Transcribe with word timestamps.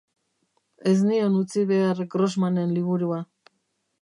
Ez 0.91 0.95
nion 1.09 1.37
utzi 1.41 1.67
behar 1.75 2.01
Grossmanen 2.17 2.77
liburua. 2.79 3.23